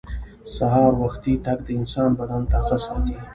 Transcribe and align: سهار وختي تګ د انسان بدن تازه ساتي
سهار 0.55 0.91
وختي 1.01 1.33
تګ 1.45 1.57
د 1.63 1.67
انسان 1.79 2.09
بدن 2.19 2.41
تازه 2.51 2.77
ساتي 2.85 3.15